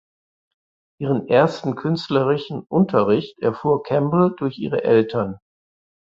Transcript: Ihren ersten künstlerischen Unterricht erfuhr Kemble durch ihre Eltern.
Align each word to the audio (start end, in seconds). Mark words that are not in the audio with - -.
Ihren 0.99 1.27
ersten 1.27 1.75
künstlerischen 1.75 2.61
Unterricht 2.61 3.37
erfuhr 3.39 3.83
Kemble 3.83 4.33
durch 4.35 4.57
ihre 4.57 4.83
Eltern. 4.83 5.37